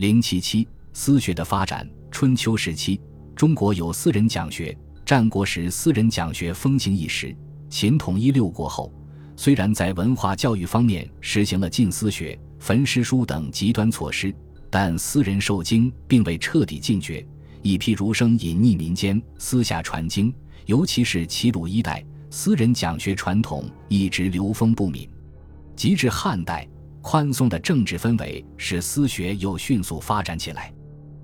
[0.00, 1.86] 零七七，私学的发展。
[2.10, 2.98] 春秋时期，
[3.36, 7.36] 中国有私人讲学；战国时，私人讲学风行一时。
[7.68, 8.90] 秦统一六国后，
[9.36, 14.34] 虽然在文化教育方面实行了禁私学、焚诗书等极端措施，
[14.70, 17.22] 但私人受经并未彻底禁绝。
[17.60, 20.32] 一批儒生隐匿民间，私下传经，
[20.64, 25.06] 尤其是齐鲁一带，私人讲学传统一直流风不泯。
[25.76, 26.66] 及至汉代，
[27.02, 30.72] 宽松的政治氛围使私学又迅速发展起来。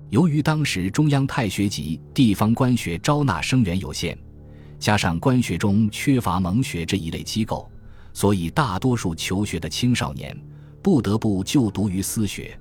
[0.09, 4.17] 由于当时中央太学及地方官学招纳生源有限，
[4.79, 7.69] 加上官学中缺乏蒙学这一类机构，
[8.13, 10.35] 所以大多数求学的青少年
[10.81, 12.57] 不得不就读于私学。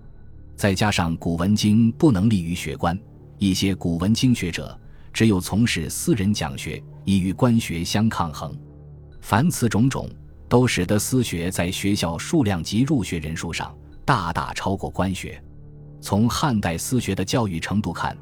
[0.57, 2.99] 再加上古文经不能立于学官。
[3.39, 4.79] 一些古文经学者
[5.13, 8.57] 只有从事私人讲学，以与官学相抗衡。
[9.21, 10.09] 凡此种种，
[10.49, 15.43] 都使得私学在学校数量及入学人数上大大超过官学。
[16.01, 18.17] 从汉代私学的教育程度看，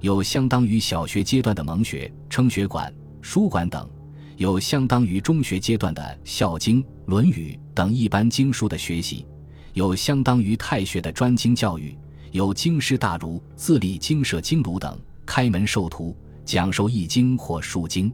[0.00, 3.86] 有相当于小学阶段的蒙学、称学馆、书馆等；
[4.36, 9.26] 有相当于中学阶段的《孝经》《论语》等一般经书的学习；
[9.74, 11.96] 有相当于太学的专经教育。
[12.32, 18.12] 有经师大儒自立经社、经庐等，开门授徒，讲授易经或数经。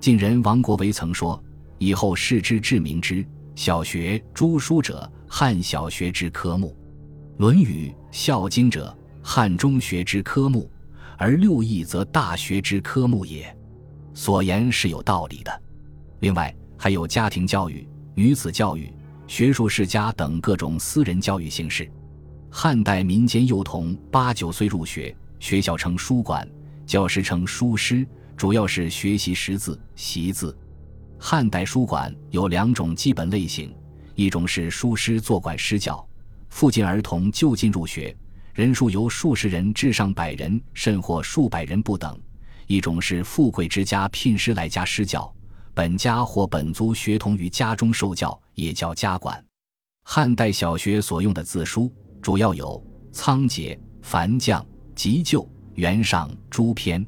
[0.00, 1.40] 晋人王国维曾说
[1.82, 6.68] ：“以后世之至明之小学诸书者，汉小学之科目；
[7.38, 10.70] 《论语》《孝经》者，汉中学之科目；
[11.18, 13.52] 而六艺则大学之科目也。”
[14.14, 15.62] 所言是有道理的。
[16.20, 18.88] 另外，还有家庭教育、女子教育、
[19.26, 21.90] 学术世家等各种私人教育形式。
[22.48, 26.48] 汉代民间幼童八九岁入学，学校称书馆，
[26.86, 30.56] 教师称书师，主要是学习识字、习字。
[31.24, 33.72] 汉代书馆有两种基本类型：
[34.16, 36.04] 一种是书师坐馆施教，
[36.48, 38.14] 附近儿童就近入学，
[38.52, 42.12] 人数由数十人至上百人，甚或数百人不等；
[42.66, 45.32] 一种是富贵之家聘师来家施教，
[45.72, 49.42] 本家或本族学童于家中受教，也叫家馆。
[50.02, 51.90] 汉代小学所用的字书。
[52.20, 54.64] 主要有仓颉、樊将、
[54.96, 57.04] 急救、袁尚诸篇。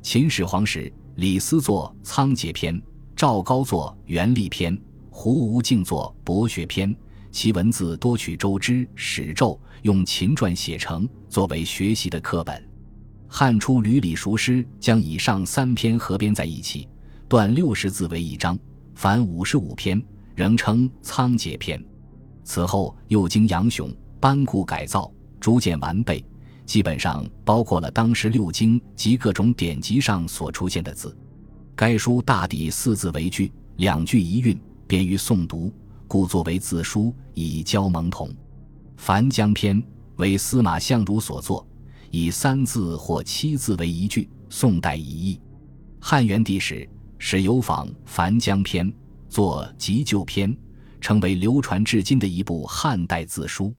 [0.00, 2.74] 秦始皇时，李斯作《仓颉篇》，
[3.18, 4.72] 赵高作《元历篇》，
[5.10, 6.88] 胡无敬作《博学篇》。
[7.32, 12.64] 其文字多取周之史咒，用秦篆写成，作为学习的课本。
[13.26, 16.86] 汉初屡屡熟诗将以上三篇合编在一起，
[17.28, 18.56] 断六十字为一章，
[18.94, 20.00] 凡五十五篇，
[20.36, 21.76] 仍称《仓颉篇》。
[22.44, 23.92] 此后又经杨雄。
[24.20, 26.24] 班固改造，逐渐完备，
[26.64, 31.16] 基本上包括了当时六经及各种典籍上所出现的字。
[31.78, 35.72] 该书大抵四字为句，两句一韵，便于诵读，
[36.08, 38.28] 故作为字书，以教蒙童。
[38.96, 39.80] 《樊江篇》
[40.16, 41.64] 为司马相如所作，
[42.10, 45.40] 以三字或七字为一句，宋代已佚。
[46.00, 46.84] 汉元帝时，
[47.16, 48.90] 始有仿《樊江篇》
[49.28, 50.52] 作急救篇，
[51.00, 53.72] 成为流传至今的一部汉代字书。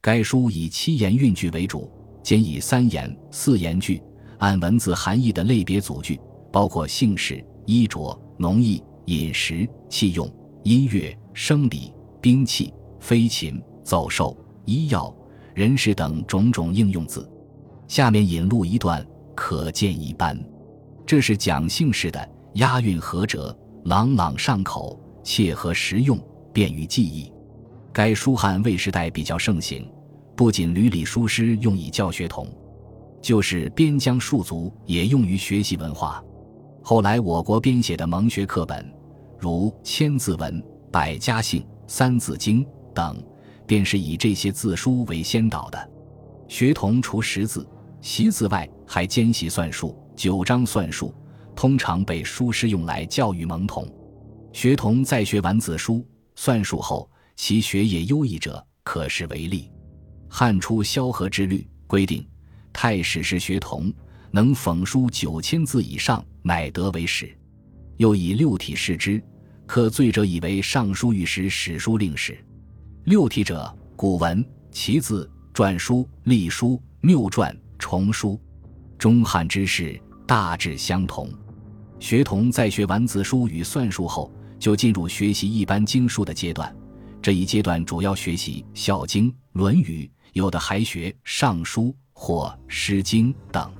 [0.00, 1.88] 该书以七言韵句为主，
[2.24, 4.02] 兼以三言、四言句
[4.38, 6.20] 按文字含义的类别组句，
[6.52, 10.30] 包括姓氏、衣着、农艺、饮食、器用、
[10.62, 15.14] 音乐、生理、兵器、飞禽、走兽、医药、
[15.54, 17.30] 人事等种种应用字。
[17.88, 20.38] 下面引录一段，可见一斑。
[21.06, 26.18] 这是讲姓氏的，押韵合辙，朗朗上口，切合实用，
[26.52, 27.32] 便于记忆。
[27.92, 29.88] 该书汉魏时代比较盛行。
[30.34, 32.46] 不仅屡礼书诗用以教学童，
[33.22, 36.22] 就是边疆戍族也用于学习文化。
[36.88, 38.88] 后来我国编写的蒙学课本，
[39.40, 42.64] 如《千字文》《百家姓》《三字经》
[42.94, 43.20] 等，
[43.66, 45.90] 便是以这些字书为先导的。
[46.46, 47.68] 学童除识字、
[48.00, 51.12] 习字外，还兼习算术、九章算术，
[51.56, 53.84] 通常被书师用来教育蒙童。
[54.52, 59.72] 学童在学完字书、算术后，其学业优异者，可视为例。
[60.28, 62.24] 汉初萧何之律规定，
[62.72, 63.92] 太史是学童
[64.30, 67.36] 能讽书九千字以上，乃得为史。
[67.96, 69.20] 又以六体视之，
[69.66, 72.38] 可罪者以为尚书御史、史书令史。
[73.04, 78.40] 六体者，古文、奇字、篆书、隶书、谬传、重书。
[78.96, 81.28] 中汉之事大致相同。
[81.98, 86.72] 学童在学完字书与算术后，就进入学习一般经书的阶段。
[87.20, 90.08] 这一阶段主要学习《孝经》《论语》。
[90.32, 93.72] 有的还学《尚书》或《诗经》等。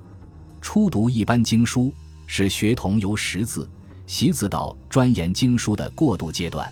[0.62, 1.92] 初读一般经书，
[2.26, 3.68] 是学童由识字、
[4.06, 6.70] 习字到钻研经书的过渡阶段。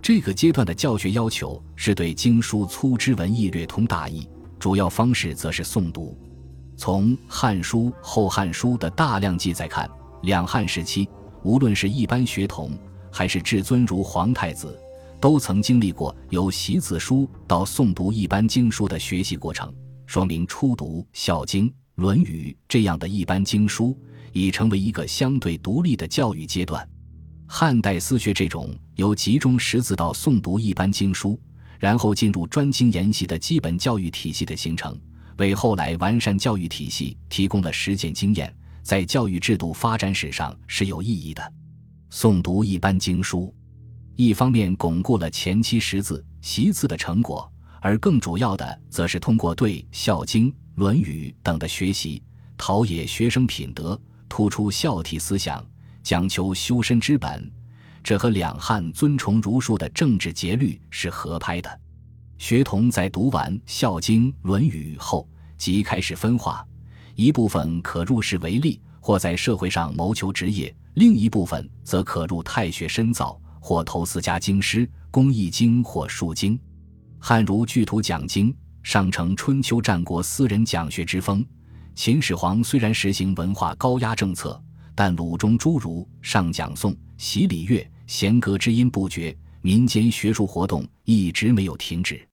[0.00, 4.28] 这个阶段的教学要求是对经书粗枝文意略通大意，
[4.58, 6.18] 主要方式则是诵读。
[6.76, 9.88] 从《汉书》《后汉书》的大量记载看，
[10.22, 11.08] 两汉时期，
[11.44, 12.76] 无论是一般学童，
[13.12, 14.76] 还是至尊如皇太子，
[15.20, 19.72] 都曾经历过由习字书到诵读一般经书的学习过程，
[20.06, 23.96] 说明初读《孝经》《论语》这样的一般经书，
[24.32, 26.86] 已成为一个相对独立的教育阶段。
[27.46, 31.38] 汉代私学这种由集中识字到诵读一般经书，
[31.78, 34.98] 然后进入专精研习的基本教育体系的形成。
[35.38, 41.52] 为后来完善教育体系提供了实践经验，在教育制度发展史上是有意义的。
[42.10, 43.54] 诵读一般经书，
[44.16, 47.50] 一方面巩固了前期识字习字的成果，
[47.80, 52.22] 而更主要的则是通过对《孝经》《论语》等的学习，
[52.56, 54.00] 陶冶学生品德，
[54.32, 55.62] 突出孝悌思想，
[56.02, 57.52] 讲求修身之本。
[58.02, 61.80] 这和两汉尊崇儒术的政治节律是合拍的。
[62.38, 66.66] 学童在读完《孝经》《论语》后，即开始分化：
[67.14, 76.58] 一部分可入仕为吏，或在社会上谋求职业；另一部分则可入太学深造，或投私家经师，攻易经或术经。
[77.18, 81.44] 汉儒巨图讲经，上承春秋战国私人讲学之风。
[81.94, 84.60] 秦始皇虽然实行文化高压政策，
[84.94, 92.26] 但鲁中诸儒上讲诵、习礼乐，弦歌之音不绝，民间学术活动一直没有停止。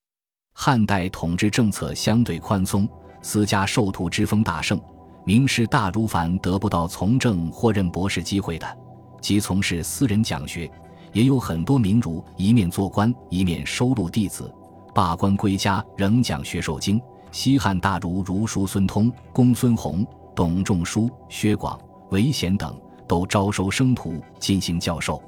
[0.54, 2.88] 汉代统治政策相对宽松，
[3.22, 4.80] 私家授徒之风大盛，
[5.26, 8.78] 名士大儒凡得不到从政或任博士机会的，
[9.22, 10.72] 即从事私人讲学，
[11.12, 14.52] 也有很多名儒一面做官，一面收录弟子，
[14.96, 17.00] 罢官归家仍讲学授经。
[17.31, 20.06] 西汉大儒如叔孙通、公孙弘、
[20.36, 21.80] 董仲舒、薛广、
[22.12, 25.22] 韦显等，都招收生徒进行教授。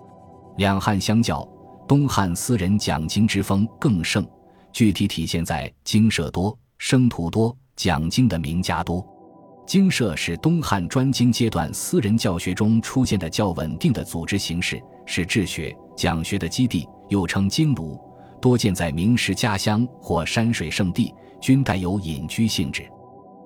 [0.57, 1.47] 两汉相较，
[1.87, 4.25] 东汉私人讲经之风更盛。
[4.73, 9.05] 具体体现在经社多、生徒多、讲经的名家多。
[9.67, 17.99] 经社是东汉专经阶段私人教学中出现的较稳定的组织形式，是治学、讲学的基地，又称经庐，
[18.41, 22.87] 多建在名师家乡或山水圣地，均带有隐居性质。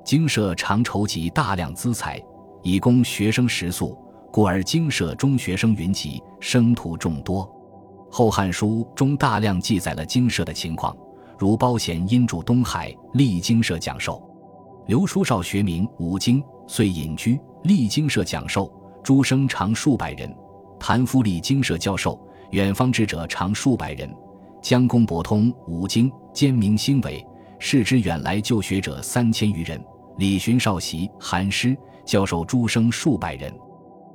[0.04, 2.22] 经社常筹集大量资财，
[2.62, 3.98] 以供学生食宿，
[4.32, 7.44] 故而经社中学生云集，生徒众多。
[8.12, 10.96] 《后汉书》中大量记载了经社的情况。
[11.38, 14.22] 如包贤因住东海，历经社讲授；
[14.88, 18.72] 刘书少学名五经，遂隐居历经社讲授，
[19.04, 20.34] 诸生常数百人。
[20.80, 22.18] 谭夫立经社教授，
[22.52, 24.10] 远方之者常数百人。
[24.62, 27.26] 江公博通五经，兼明兴伟，
[27.60, 29.82] 世之远来就学者三千余人。
[30.18, 31.76] 李寻少习韩师，
[32.06, 33.54] 教授诸生数百人。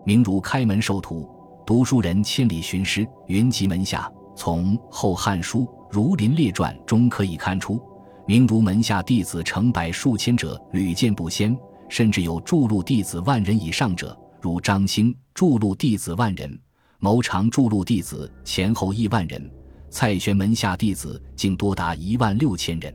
[0.05, 1.29] 名儒开门授徒，
[1.67, 4.11] 读书人千里寻师，云集门下。
[4.37, 5.61] 从《后汉书》。
[5.93, 7.83] 《儒林列传》中可以看出，
[8.25, 11.59] 名儒门下弟子成百数千者，屡见不鲜，
[11.89, 16.57] 甚至有注录弟子万人以上者，如张兴注录弟子万人，
[17.01, 19.51] 牟长注录弟子前后亿万人，
[19.91, 22.95] 蔡玄门下弟子竟多达一万六千人。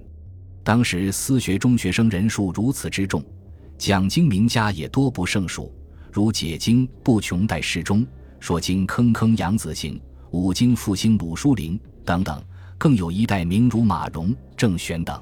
[0.65, 3.23] 当时私学中学生人数如此之众，
[3.77, 5.71] 讲经名家也多不胜数，
[6.12, 8.03] 如解经不穷戴世中，
[8.39, 10.01] 说经坑坑杨子行，
[10.31, 12.44] 五经复兴鲁书林等等。
[12.79, 15.21] 更有一代名儒马融、郑玄等。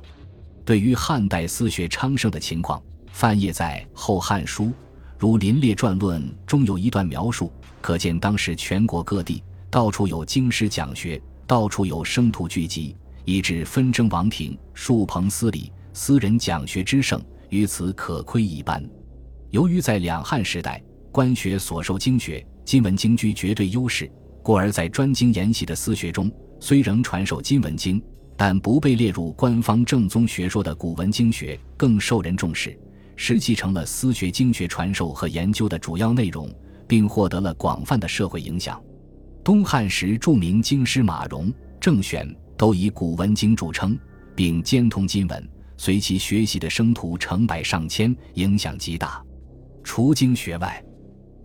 [0.64, 2.82] 对于汉代私学昌盛的情况，
[3.12, 4.64] 范晔在《后汉书·
[5.20, 7.52] 儒林列传论》中有一段描述，
[7.82, 18.84] 可见当时全国各地到处有经师讲学，到处有生徒聚集，以致纷争王庭、树棚私礼、私人讲学之盛，于此可窥一斑。
[19.52, 24.12] 由于在两汉时代，官学所授经学、今文经居绝对优势，
[24.42, 26.32] 故而在专精研习的私学中。
[26.60, 28.02] 虽仍传授今文经，
[28.38, 32.78] 但不被列入官方正宗学说的古文经学更受人重视，
[33.16, 36.50] 实际成了私学经学传授和研究的主要内容，
[36.88, 38.82] 并获得了广泛的社会影响。
[39.44, 43.98] 东汉时著名经师马融、郑玄都以古文经著称，
[44.36, 49.24] 并兼通金文，随其学习的生徒成百上千，影响极大。
[49.84, 50.84] 除经学外，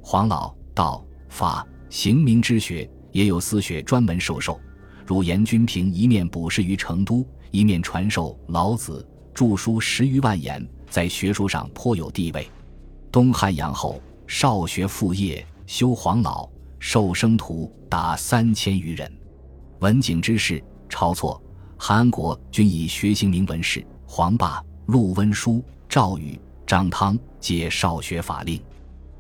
[0.01, 4.61] 黄老、道、法、刑名之学也有私学专门授受。
[5.07, 12.47] 如严君平一面补师于成都，一面传授老子著书十余万言，在学术上颇有地位。
[13.11, 16.49] 东汉阳后，少学复业，修黄老，
[16.79, 19.11] 授生徒达三千余人。
[19.81, 21.41] 文景之士晁错、
[21.77, 23.85] 韩国均以学行名文士。
[24.11, 28.59] 黄霸、陆温书、赵禹、张汤皆少学法令。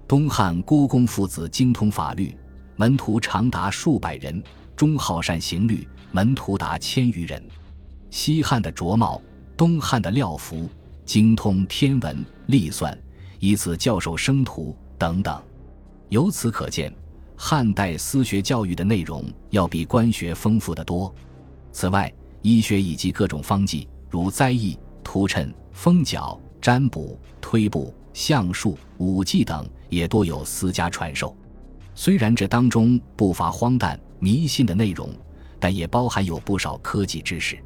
[0.08, 2.34] 东汉郭公父子精通法律，
[2.76, 4.42] 门徒长达数百人。
[4.74, 7.42] 中好善行律，门徒达千余人。
[8.10, 9.20] 西汉的卓茂、
[9.56, 10.66] 东汉的廖福
[11.04, 12.96] 精通天文历算，
[13.40, 15.42] 以此教授生徒等等。
[16.08, 16.90] 由此可见，
[17.36, 21.14] 汉代私学教育的内容要比官学丰富得多。
[21.72, 31.36] 此外，医学以及各种方剂，如灾异、图谶、风角、占卜、推卜、相术、武技等，也多有私家传授。
[31.94, 35.10] 虽然这当中不乏荒诞迷信的内容，
[35.60, 37.58] 但也包含有不少科技知识。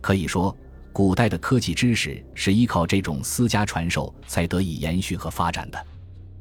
[0.00, 0.56] 可以说，
[0.92, 5.86] 古代的科技知识是依靠这种私家传授才得以延续和发展的。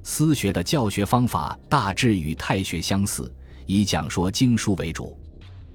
[0.03, 3.31] 私学的教学方法大致与太学相似，
[3.65, 5.17] 以讲说经书为主。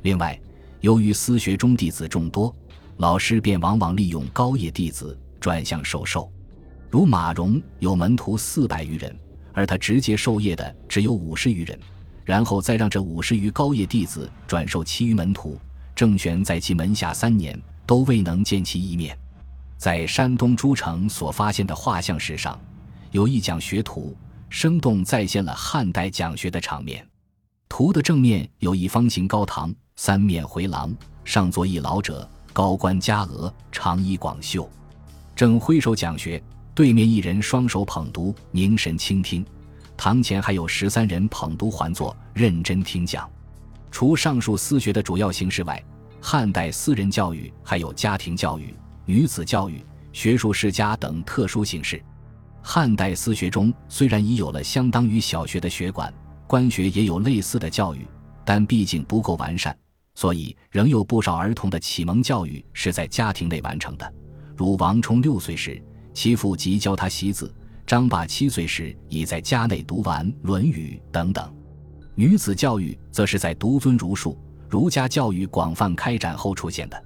[0.02, 0.40] 另外，
[0.82, 2.54] 由于私学中弟子众多，
[2.98, 6.30] 老师便往往利用高业弟子转向授受。
[6.90, 9.16] 如马融有门徒四百余人，
[9.54, 11.78] 而他直接授业的只有五十余人，
[12.24, 15.58] 然后再让这五十余高业弟子转授其余门徒。
[15.94, 17.58] 郑玄在其门下三年。
[17.84, 19.18] 都未能见其一面。
[19.76, 22.58] 在山东诸城所发现的画像石上，
[23.10, 24.16] 有一讲学图，
[24.48, 27.06] 生动再现了汉代讲学的场面。
[27.72, 34.68] 图的正面有一方形高堂，三面回廊，上坐一老者，高冠加额，长衣广袖，
[35.34, 36.38] 正挥手讲学；
[36.74, 39.42] 对面一人双手捧读，凝神倾听。
[39.96, 43.26] 堂前还有十三人捧读环坐，认真听讲。
[43.90, 45.82] 除上述私学的主要形式外，
[46.20, 48.74] 汉代私人教育还有家庭教育、
[49.06, 52.02] 女子教育、学术世家等特殊形式。
[52.60, 56.12] 汉代私学中虽然已有了相当于小学的学馆，
[56.52, 58.06] 官学也有类似的教育，
[58.44, 59.74] 但毕竟不够完善，
[60.14, 64.14] 所以仍有不少儿童的启蒙教育是在家庭内完成的。
[64.54, 65.82] 如王充六岁时，
[66.12, 67.46] 其父即教他习字；
[67.86, 71.50] 张霸七岁时已在家内读完《论语》等等。
[72.14, 74.38] 女子教育则是在独尊儒术。
[74.68, 76.96] 儒家教育广泛开展后出现的，《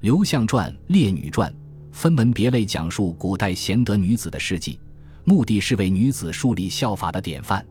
[0.00, 1.48] 刘向传》《列女传》
[1.92, 4.80] 分门别类讲述古代贤德女子的事迹，
[5.22, 7.64] 目的是为女子树立效法的典范。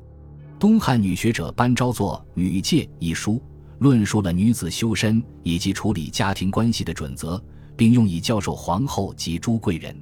[0.60, 3.42] 东汉女学者班昭作《女戒》一书，
[3.78, 7.42] 论述了女子修身以及处理家庭关系的准则，
[7.78, 9.96] 并用以教授皇后及诸贵人。《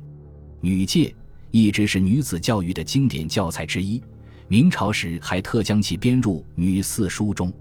[0.60, 1.10] 女戒》
[1.52, 4.02] 一直是女子教育的经典教材之一，
[4.48, 7.54] 明朝时还特将其编入《女四书》中。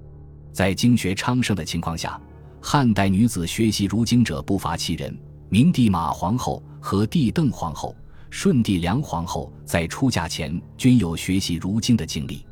[0.50, 2.18] 在经学昌盛的情况下，
[2.62, 5.14] 汉代女子学习儒经者不乏其人。
[5.50, 7.94] 明帝马皇后和帝邓皇后、
[8.30, 12.45] 顺帝梁皇后在出嫁前均有学习儒经的经历，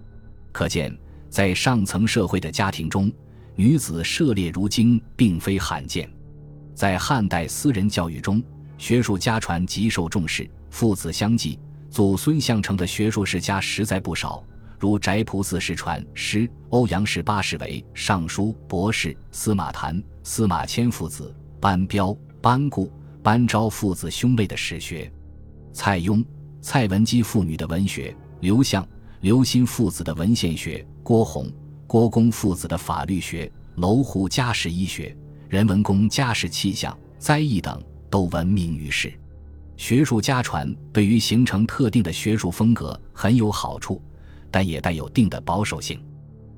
[0.54, 0.96] 可见
[1.28, 3.12] 在上层社会的家庭中，
[3.56, 6.08] 女子涉猎如经并非罕见。
[6.76, 8.40] 在汉代私人教育中，
[8.78, 11.58] 学术家传极受重视，父子相继、
[11.90, 14.44] 祖孙相承的学术世家实在不少。
[14.78, 22.92] 如翟仆四世传师，欧阳氏八世为尚书博士，司马谈、司马迁父子，班彪、班固、
[23.24, 25.10] 班昭父子兄妹的史学；
[25.72, 26.24] 蔡邕、
[26.60, 28.86] 蔡文姬父女的文学；刘向、
[29.24, 31.50] 刘歆父子的文献学；郭洪、
[31.86, 35.16] 郭公父子的法律学；楼胡家世医学；
[35.48, 39.10] 任文公家世气象、灾异等，都闻名于世。
[39.78, 43.98] 学术家传对于形成特定的学术风格很有好处。
[44.50, 45.98] 但也带有定的保守性，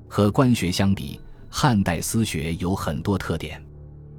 [0.09, 3.63] 和官学相比，汉代私学有很多特点。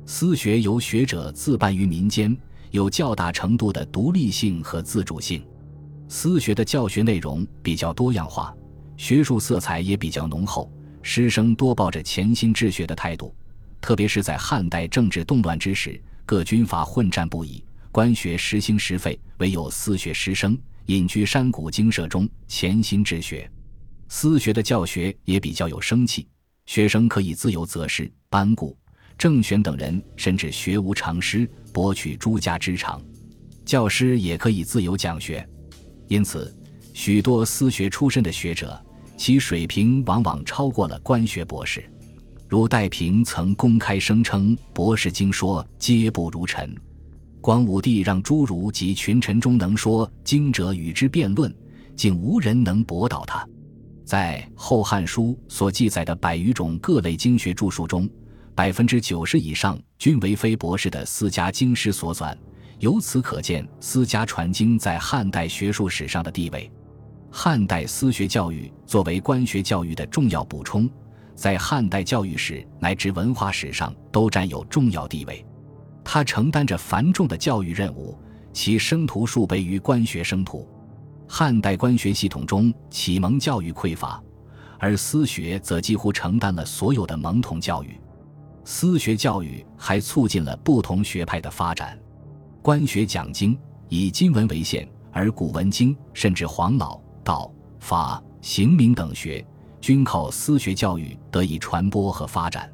[0.07, 2.35] 私学由学者自办于民间，
[2.71, 5.45] 有较大程度的独立性和自主性。
[6.09, 8.55] 私学的教学内容比较多样化，
[8.97, 10.73] 学术色彩也比较浓厚，
[11.03, 13.35] 师生多抱着潜心治学的态度。
[13.81, 17.63] 特别是在汉代政治动乱之时，各军阀混战不已，
[17.93, 23.49] 官学时兴时废，唯有私学师生隐居山谷精舍中，潜心治学。
[24.09, 26.27] 私学的教学也比较有生气，
[26.65, 28.11] 学生可以自由择师。
[28.31, 28.77] 班固、
[29.17, 33.01] 郑玄等人甚至学无常师，博取诸家之长。
[33.65, 35.47] 教师也可以自由讲学，
[36.09, 36.55] 因此
[36.93, 38.79] 许多私学出身的学者，
[39.17, 41.85] 其水平往往超过了官学博士。
[42.49, 46.75] 如戴平曾公开声称：“博士经说皆不如臣。”
[47.41, 51.55] 光武帝让诸儒及群臣中能说经者与之辩论，
[51.95, 53.47] 竟无人能驳倒他。
[54.05, 58.09] 在《后汉书》所记载的百余种各类经学著述中，
[58.55, 62.35] 百分之九十以上均为非博士的私家经师所纂。
[62.81, 66.71] 由此可见，私家传经在汉代学术史上的地位。
[67.31, 70.89] 汉代私学教育作为官学教育的重要补充，
[71.35, 75.45] 在汉代教育史乃至文化史上都占有重要地位。
[76.05, 78.17] 它承担着繁重的教育任务，
[78.53, 80.67] 其生徒数倍于官学生徒。
[81.29, 84.23] 汉代官学系统中启蒙教育匮乏，
[84.79, 88.01] 而私学则几乎承担了所有的蒙童教育。
[88.65, 91.99] 私学教育还促进了不同学派的发展。
[92.69, 93.59] 官学讲经
[93.89, 99.43] 以今文为限，而古文经甚至黄老、道、法、刑名等学，
[99.81, 102.71] 均靠私学教育得以传播和发展。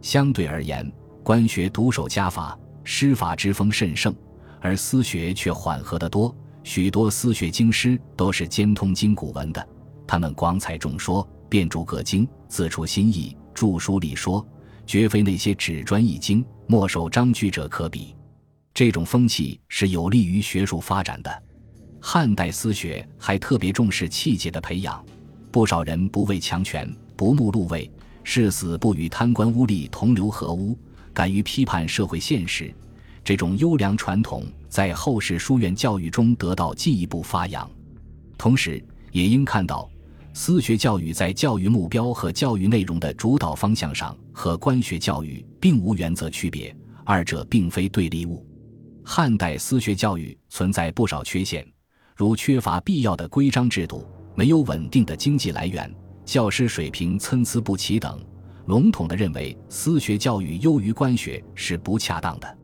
[0.00, 0.90] 相对而言，
[1.22, 4.16] 官学独守家法，师法之风甚盛，
[4.58, 6.34] 而私学却缓和得多。
[6.64, 9.68] 许多私学经师都是兼通经古文的，
[10.06, 14.42] 他们广采众说，遍注各经，自出新意，著书立说，
[14.86, 18.16] 绝非那些只专一经、墨守章句者可比。
[18.76, 21.42] 这种风气是有利于学术发展的。
[21.98, 25.02] 汉代私学还特别重视气节的培养，
[25.50, 27.90] 不少人不畏强权，不慕禄位，
[28.22, 30.78] 誓死不与贪官污吏同流合污，
[31.14, 32.70] 敢于批判社会现实。
[33.24, 37.66] 这种优良传统在后世书院教育中得到进一步发扬，
[38.36, 39.88] 同时也应看到，
[40.34, 48.46] 私学教育在教育目标和教育内容的主导方向上和官学教育并无原则区别，二者并非对立物。
[49.08, 51.64] 汉代私学教育存在不少缺陷，
[52.16, 55.88] 如缺乏必要的规章制度，没有稳定的经济来源，
[56.24, 58.20] 教师水平参差不齐等。
[58.66, 62.55] 笼统地认为私学教育优于官学是不恰当的。